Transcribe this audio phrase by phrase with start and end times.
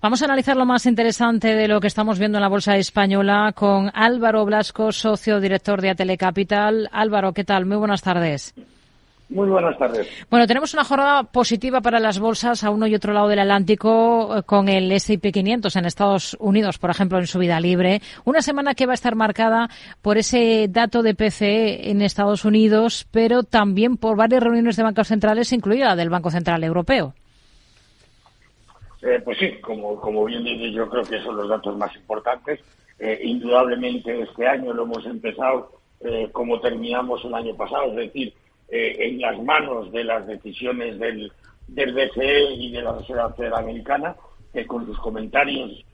[0.00, 3.52] Vamos a analizar lo más interesante de lo que estamos viendo en la bolsa española
[3.52, 6.88] con Álvaro Blasco, socio director de Atele Capital.
[6.92, 7.66] Álvaro, ¿qué tal?
[7.66, 8.54] Muy buenas tardes.
[9.28, 10.06] Muy buenas tardes.
[10.30, 14.36] Bueno, tenemos una jornada positiva para las bolsas a uno y otro lado del Atlántico
[14.36, 18.00] eh, con el S&P 500 en Estados Unidos, por ejemplo, en subida libre.
[18.24, 19.68] Una semana que va a estar marcada
[20.00, 25.08] por ese dato de PCE en Estados Unidos, pero también por varias reuniones de bancos
[25.08, 27.14] centrales, incluida la del Banco Central Europeo.
[29.02, 32.60] Eh, pues sí, como, como bien dice, yo creo que son los datos más importantes.
[32.98, 38.34] Eh, indudablemente este año lo hemos empezado eh, como terminamos el año pasado, es decir,
[38.70, 41.32] en las manos de las decisiones del,
[41.68, 44.14] del BCE y de la Reserva Federal Americana,
[44.52, 45.86] que con sus comentarios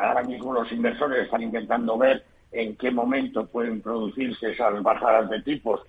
[0.00, 5.42] ahora mismo los inversores están intentando ver en qué momento pueden producirse esas bajadas de
[5.42, 5.80] tipos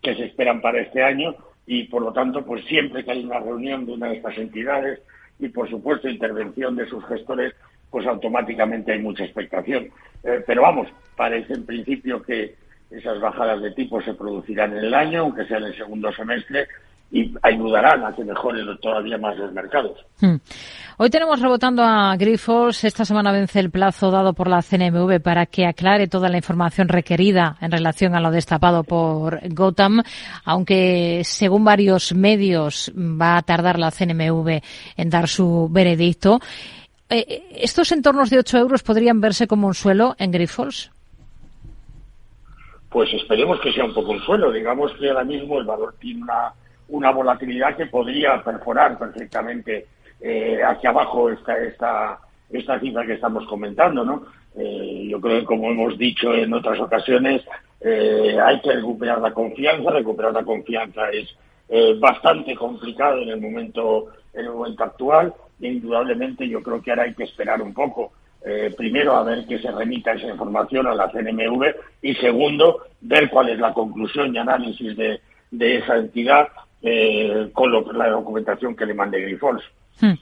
[0.00, 1.34] que se esperan para este año
[1.70, 5.00] y por lo tanto, pues siempre que hay una reunión de una de estas entidades
[5.38, 7.54] y por supuesto intervención de sus gestores,
[7.90, 9.90] pues automáticamente hay mucha expectación.
[10.24, 12.54] Eh, pero vamos, parece en principio que
[12.90, 16.68] esas bajadas de tipo se producirán en el año, aunque sea en el segundo semestre,
[17.10, 19.98] y ayudarán a que mejoren todavía más los mercados.
[20.20, 20.36] Hmm.
[21.00, 22.82] Hoy tenemos rebotando a Grifols.
[22.82, 26.88] Esta semana vence el plazo dado por la CNMV para que aclare toda la información
[26.88, 30.02] requerida en relación a lo destapado por Gotham,
[30.44, 34.60] aunque según varios medios va a tardar la CNMV
[34.96, 36.40] en dar su veredicto.
[37.08, 40.90] Eh, ¿Estos entornos de 8 euros podrían verse como un suelo en Grifols?
[42.90, 44.50] Pues esperemos que sea un poco un suelo.
[44.50, 46.24] Digamos que ahora mismo el valor tiene
[46.88, 49.86] una volatilidad que podría perforar perfectamente
[50.20, 52.18] eh, hacia abajo esta, esta,
[52.50, 54.26] esta cifra que estamos comentando, ¿no?
[54.56, 57.42] Eh, yo creo que, como hemos dicho en otras ocasiones,
[57.80, 59.90] eh, hay que recuperar la confianza.
[59.90, 61.28] Recuperar la confianza es
[62.00, 65.34] bastante complicado en el momento en el momento actual.
[65.60, 68.12] E indudablemente, yo creo que ahora hay que esperar un poco.
[68.76, 71.64] primero, a ver que se remita esa información a la CNMV
[72.02, 76.48] y segundo, ver cuál es la conclusión y análisis de, de esa entidad
[76.82, 79.62] eh, con la documentación que le mande Grifols.
[80.00, 80.14] Hmm.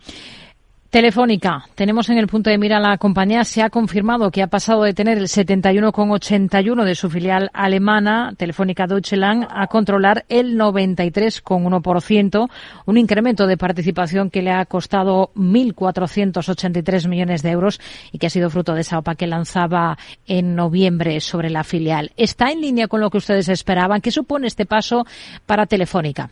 [0.97, 4.83] Telefónica, tenemos en el punto de mira la compañía, se ha confirmado que ha pasado
[4.85, 12.49] de tener el 71,81 de su filial alemana, Telefónica Deutschland, a controlar el 93,1%,
[12.87, 17.79] un incremento de participación que le ha costado 1.483 millones de euros
[18.11, 22.13] y que ha sido fruto de esa OPA que lanzaba en noviembre sobre la filial.
[22.17, 24.01] ¿Está en línea con lo que ustedes esperaban?
[24.01, 25.05] ¿Qué supone este paso
[25.45, 26.31] para Telefónica?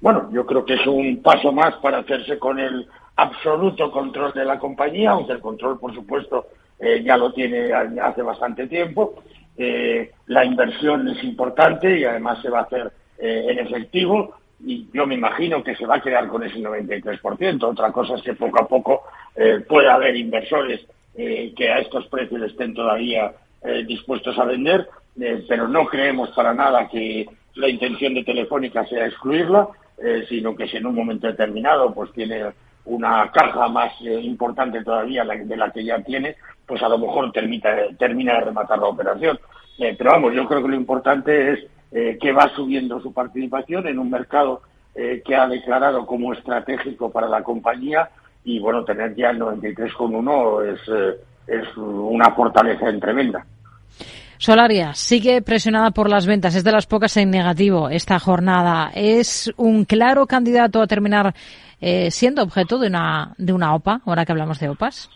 [0.00, 4.44] Bueno, yo creo que es un paso más para hacerse con el absoluto control de
[4.44, 6.46] la compañía, aunque el control, por supuesto,
[6.78, 9.22] eh, ya lo tiene hace bastante tiempo.
[9.58, 14.86] Eh, la inversión es importante y además se va a hacer eh, en efectivo y
[14.92, 17.62] yo me imagino que se va a quedar con ese 93%.
[17.62, 19.02] Otra cosa es que poco a poco
[19.68, 23.32] pueda haber inversores que a estos precios estén todavía
[23.86, 24.86] dispuestos a vender,
[25.48, 29.68] pero no creemos para nada que la intención de Telefónica sea excluirla.
[30.02, 32.46] Eh, sino que si en un momento determinado pues tiene
[32.86, 37.30] una caja más eh, importante todavía de la que ya tiene, pues a lo mejor
[37.32, 37.68] termina,
[37.98, 39.38] termina de rematar la operación.
[39.78, 41.58] Eh, pero vamos, yo creo que lo importante es
[42.20, 44.62] que va subiendo su participación en un mercado
[44.94, 48.10] que ha declarado como estratégico para la compañía
[48.44, 51.18] y bueno, tener ya el 93,1 es,
[51.48, 53.44] es una fortaleza en tremenda.
[54.40, 58.90] Solaria sigue presionada por las ventas, es de las pocas en negativo esta jornada.
[58.94, 61.34] Es un claro candidato a terminar
[61.78, 65.10] eh, siendo objeto de una, de una OPA, ahora que hablamos de OPAs.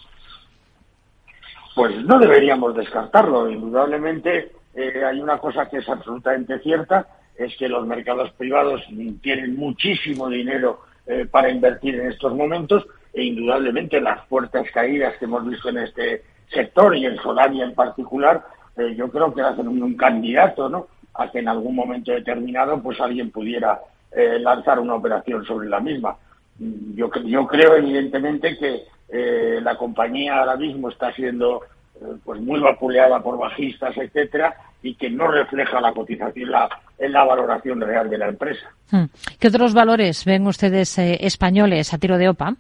[1.75, 3.51] Pues no deberíamos descartarlo.
[3.51, 8.83] Indudablemente eh, hay una cosa que es absolutamente cierta, es que los mercados privados
[9.23, 15.25] tienen muchísimo dinero eh, para invertir en estos momentos e indudablemente las fuertes caídas que
[15.25, 18.45] hemos visto en este sector y en Solaria en particular
[18.77, 20.89] eh, yo creo que hacen un, candidato, ¿no?
[21.15, 23.81] A que en algún momento determinado, pues alguien pudiera
[24.11, 26.17] eh, lanzar una operación sobre la misma.
[26.59, 31.63] Mm, yo, yo creo, evidentemente, que eh, la compañía ahora mismo está siendo
[32.25, 36.51] pues muy vapuleada por bajistas, etcétera, y que no refleja la cotización
[36.99, 38.69] en la valoración real de la empresa.
[38.91, 39.05] Hmm.
[39.39, 42.57] ¿Qué otros valores ven ustedes españoles a tiro de OPA?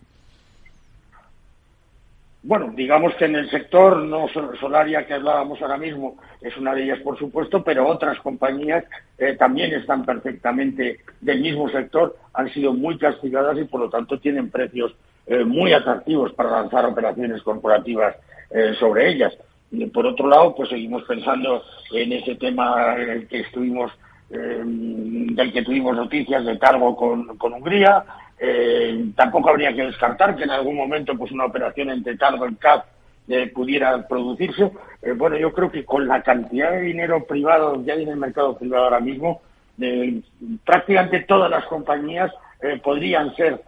[2.47, 4.27] Bueno, digamos que en el sector no
[4.61, 8.85] Solaria que hablábamos ahora mismo es una de ellas, por supuesto, pero otras compañías
[9.17, 14.21] eh, también están perfectamente del mismo sector, han sido muy castigadas y por lo tanto
[14.21, 14.95] tienen precios
[15.27, 18.15] eh, muy atractivos para lanzar operaciones corporativas
[18.51, 19.33] eh, sobre ellas.
[19.95, 21.63] Por otro lado, pues seguimos pensando
[21.95, 23.91] en ese tema en el que estuvimos
[24.31, 28.05] del que tuvimos noticias de cargo con Hungría,
[29.15, 32.87] tampoco habría que descartar que en algún momento pues una operación entre Targo y CAP
[33.55, 34.71] pudiera producirse.
[35.17, 38.59] bueno, yo creo que con la cantidad de dinero privado que hay en el mercado
[38.59, 39.41] privado ahora mismo,
[40.65, 42.31] prácticamente todas las compañías
[42.83, 43.63] podrían ser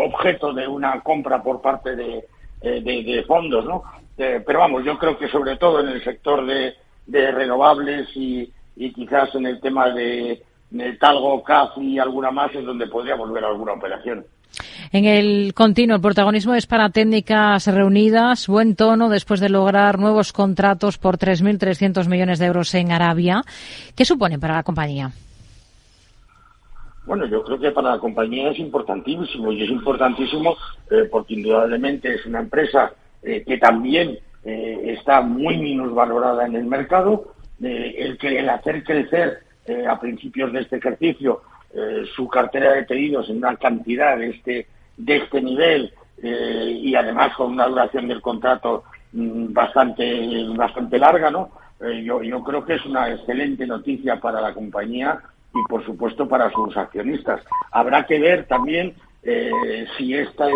[0.00, 2.24] objeto de una compra por parte de,
[2.62, 3.82] de fondos, ¿no?
[4.18, 6.74] pero vamos, yo creo que sobre todo en el sector de,
[7.30, 8.52] renovables y,
[8.94, 10.42] quizás en el tema de,
[11.00, 14.24] Talgo, CAF y alguna más es donde podríamos ver alguna operación.
[14.92, 20.32] En el continuo, el protagonismo es para técnicas reunidas, buen tono después de lograr nuevos
[20.32, 23.42] contratos por 3.300 millones de euros en Arabia.
[23.94, 25.10] ¿Qué supone para la compañía?
[27.04, 30.56] Bueno, yo creo que para la compañía es importantísimo y es importantísimo
[30.90, 32.92] eh, porque indudablemente es una empresa
[33.22, 39.40] eh, que también eh, está muy minusvalorada en el mercado, el, que, el hacer crecer
[39.88, 41.42] a principios de este ejercicio
[42.16, 44.66] su cartera de pedidos en una cantidad de este,
[44.96, 45.92] de este nivel
[46.22, 51.50] y además con una duración del contrato mm, bastante, bastante larga, ¿no?
[52.02, 55.20] yo, yo creo que es una excelente noticia para la compañía
[55.54, 57.42] y por supuesto para sus accionistas.
[57.70, 58.94] Habrá que ver también
[59.96, 60.48] si esta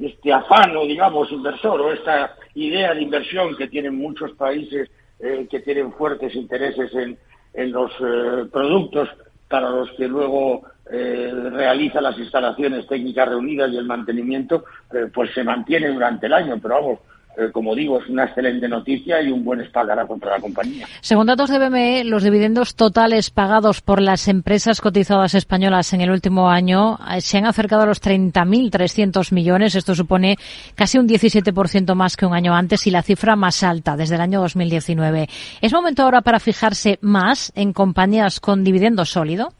[0.00, 5.60] este afano, digamos, inversor o esta idea de inversión que tienen muchos países eh, que
[5.60, 7.18] tienen fuertes intereses en,
[7.54, 9.08] en los eh, productos
[9.48, 14.64] para los que luego eh, realiza las instalaciones técnicas reunidas y el mantenimiento,
[15.12, 16.58] pues se mantiene durante el año.
[16.60, 16.98] Pero vamos,
[17.38, 20.86] eh, como digo, es una excelente noticia y un buen espaldarazo contra la compañía.
[21.00, 26.10] Según datos de BME, los dividendos totales pagados por las empresas cotizadas españolas en el
[26.10, 29.76] último año eh, se han acercado a los 30.300 millones.
[29.76, 30.36] Esto supone
[30.74, 34.20] casi un 17% más que un año antes y la cifra más alta desde el
[34.20, 35.28] año 2019.
[35.60, 39.50] ¿Es momento ahora para fijarse más en compañías con dividendo sólido?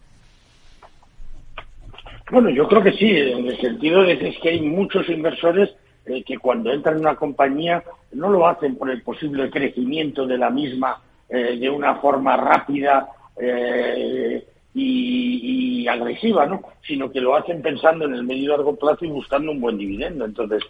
[2.32, 5.70] Bueno, yo creo que sí, en el sentido de que hay muchos inversores
[6.08, 10.38] eh, que cuando entran en una compañía no lo hacen por el posible crecimiento de
[10.38, 13.08] la misma eh, de una forma rápida
[13.38, 14.42] eh,
[14.74, 16.62] y, agresiva, ¿no?
[16.86, 19.76] sino que lo hacen pensando en el medio y largo plazo y buscando un buen
[19.76, 20.24] dividendo.
[20.24, 20.62] Entonces,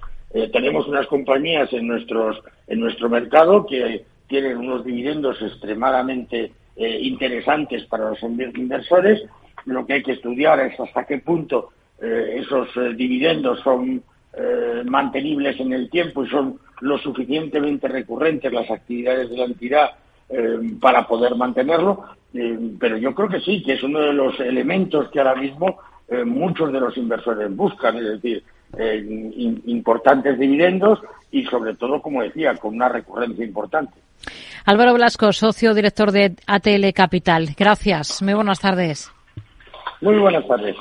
[0.52, 8.10] tenemos unas compañías en, nuestros, en nuestro mercado que tienen unos dividendos extremadamente interesantes para
[8.10, 9.24] los inversores.
[9.66, 11.70] Lo que hay que estudiar es hasta qué punto
[12.00, 14.02] esos dividendos son
[14.34, 19.90] eh, mantenibles en el tiempo y son lo suficientemente recurrentes las actividades de la entidad
[20.28, 22.04] eh, para poder mantenerlo,
[22.34, 25.78] eh, pero yo creo que sí, que es uno de los elementos que ahora mismo
[26.24, 28.42] muchos de los inversores buscan, es decir,
[29.66, 30.98] importantes dividendos
[31.30, 33.92] y sobre todo, como decía, con una recurrencia importante.
[34.64, 37.48] Álvaro Blasco, socio director de ATL Capital.
[37.54, 38.22] Gracias.
[38.22, 39.12] Muy buenas tardes.
[40.00, 40.76] Muy buenas tardes.